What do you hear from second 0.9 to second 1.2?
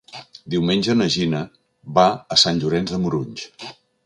na